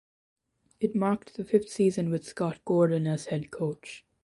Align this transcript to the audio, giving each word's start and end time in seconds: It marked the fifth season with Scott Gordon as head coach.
It 0.79 0.95
marked 0.95 1.35
the 1.35 1.43
fifth 1.45 1.69
season 1.69 2.09
with 2.09 2.23
Scott 2.23 2.65
Gordon 2.65 3.05
as 3.05 3.27
head 3.27 3.51
coach. 3.51 4.03